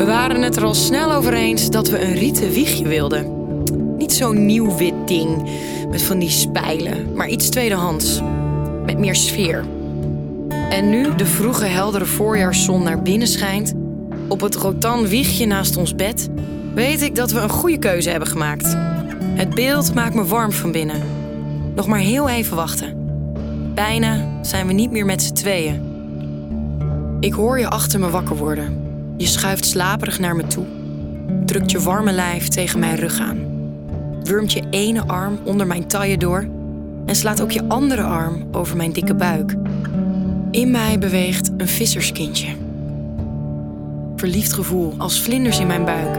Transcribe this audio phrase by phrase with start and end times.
[0.00, 3.54] We waren het er al snel over eens dat we een rieten wiegje wilden.
[3.96, 5.50] Niet zo'n nieuw wit ding
[5.90, 8.20] met van die spijlen, maar iets tweedehands.
[8.86, 9.64] Met meer sfeer.
[10.70, 13.74] En nu de vroege heldere voorjaarszon naar binnen schijnt,
[14.28, 16.28] op het rotan wiegje naast ons bed,
[16.74, 18.76] weet ik dat we een goede keuze hebben gemaakt.
[19.22, 21.02] Het beeld maakt me warm van binnen.
[21.74, 23.14] Nog maar heel even wachten.
[23.74, 25.82] Bijna zijn we niet meer met z'n tweeën.
[27.20, 28.89] Ik hoor je achter me wakker worden.
[29.20, 30.64] Je schuift slaperig naar me toe.
[31.44, 33.38] Drukt je warme lijf tegen mijn rug aan.
[34.22, 36.48] Wurmt je ene arm onder mijn taille door
[37.06, 39.56] en slaat ook je andere arm over mijn dikke buik.
[40.50, 42.48] In mij beweegt een visserskindje.
[44.16, 46.18] Verliefd gevoel als vlinders in mijn buik.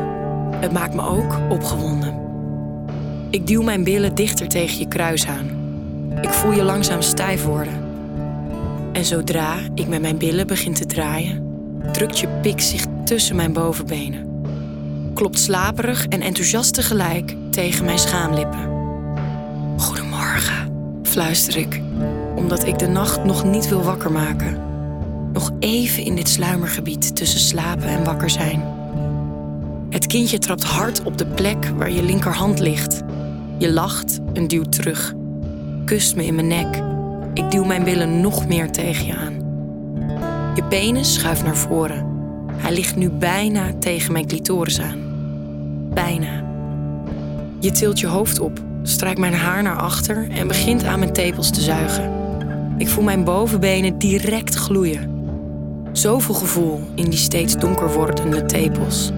[0.56, 2.16] Het maakt me ook opgewonden.
[3.30, 5.50] Ik duw mijn billen dichter tegen je kruis aan.
[6.22, 7.74] Ik voel je langzaam stijf worden.
[8.92, 11.50] En zodra ik met mijn billen begin te draaien,
[11.92, 14.30] drukt je pik zich tussen mijn bovenbenen.
[15.14, 18.70] Klopt slaperig en enthousiast tegelijk tegen mijn schaamlippen.
[19.78, 20.72] Goedemorgen,
[21.04, 21.82] fluister ik,
[22.36, 24.62] omdat ik de nacht nog niet wil wakker maken.
[25.34, 28.64] Nog even in dit sluimergebied tussen slapen en wakker zijn.
[29.90, 33.02] Het kindje trapt hard op de plek waar je linkerhand ligt.
[33.58, 35.14] Je lacht en duwt terug.
[35.86, 36.82] Kust me in mijn nek.
[37.34, 39.34] Ik duw mijn billen nog meer tegen je aan.
[40.56, 42.11] Je penis schuift naar voren.
[42.62, 45.00] Hij ligt nu bijna tegen mijn clitoris aan.
[45.94, 46.44] Bijna.
[47.60, 51.52] Je tilt je hoofd op, strijkt mijn haar naar achter en begint aan mijn tepels
[51.52, 52.12] te zuigen.
[52.78, 55.10] Ik voel mijn bovenbenen direct gloeien.
[55.92, 59.12] Zoveel gevoel in die steeds donker wordende tepels.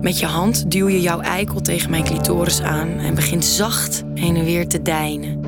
[0.00, 4.36] Met je hand duw je jouw eikel tegen mijn clitoris aan en begint zacht heen
[4.36, 5.40] en weer te deinen.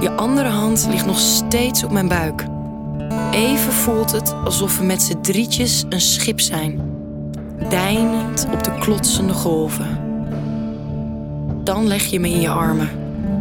[0.00, 2.44] Je andere hand ligt nog steeds op mijn buik.
[3.38, 6.80] Even voelt het alsof we met z'n drietjes een schip zijn,
[7.68, 9.98] deinend op de klotsende golven.
[11.64, 12.90] Dan leg je me in je armen,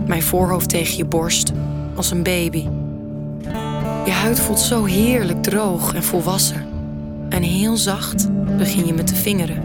[0.08, 1.52] mijn voorhoofd tegen je borst,
[1.96, 2.68] als een baby.
[4.06, 6.66] Je huid voelt zo heerlijk droog en volwassen.
[7.30, 8.28] En heel zacht
[8.58, 9.64] begin je me te vingeren.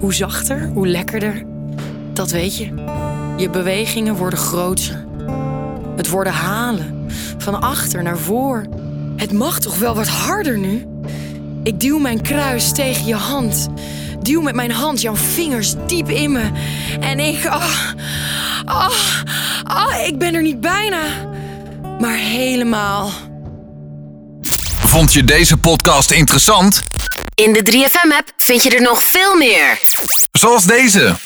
[0.00, 1.44] Hoe zachter, hoe lekkerder,
[2.12, 2.74] dat weet je.
[3.36, 5.04] Je bewegingen worden groter.
[5.96, 7.05] Het worden halen,
[7.52, 8.66] van achter naar voor.
[9.16, 10.86] Het mag toch wel wat harder nu?
[11.62, 13.68] Ik duw mijn kruis tegen je hand.
[14.22, 16.50] Duw met mijn hand jouw vingers diep in me.
[17.00, 17.46] En ik.
[17.46, 17.92] Ah,
[18.64, 18.92] ah,
[19.64, 21.02] ah, ik ben er niet bijna.
[22.00, 23.10] Maar helemaal.
[24.78, 26.82] Vond je deze podcast interessant?
[27.34, 29.78] In de 3FM-app vind je er nog veel meer.
[30.32, 31.16] Zoals deze.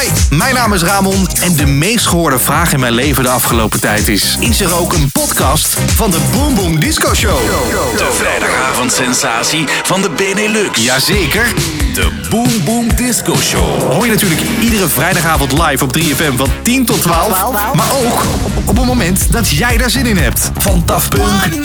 [0.00, 3.80] Hi, mijn naam is Ramon en de meest gehoorde vraag in mijn leven de afgelopen
[3.80, 4.36] tijd is...
[4.40, 7.38] Is er ook een podcast van de Boom Boom Disco Show?
[7.96, 10.84] De vrijdagavondsensatie van de Benelux.
[10.84, 11.52] Jazeker.
[11.94, 13.92] De Boom Boom Disco Show.
[13.92, 17.74] Hoor je natuurlijk iedere vrijdagavond live op 3FM van 10 tot 12.
[17.74, 18.22] Maar ook
[18.64, 20.50] op het moment dat jij daar zin in hebt.
[20.58, 21.62] Van Daft Punk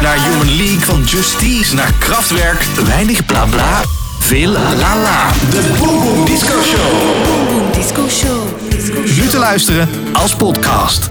[0.00, 2.64] naar Human League, van Justice naar Kraftwerk.
[2.86, 3.82] Weinig bla bla,
[4.26, 5.30] veel la la.
[5.50, 7.72] De Boom Boom Disco Show.
[7.72, 8.44] Disco Show.
[9.16, 11.10] Nu te luisteren als podcast.